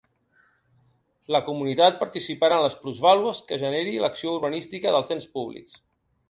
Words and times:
La 1.35 1.41
comunitat 1.49 1.99
participarà 2.03 2.57
en 2.61 2.63
les 2.67 2.77
plusvàlues 2.85 3.43
que 3.51 3.61
genere 3.65 3.95
l’acció 4.07 4.35
urbanística 4.39 4.95
dels 4.97 5.15
ens 5.19 5.29
públics. 5.37 5.79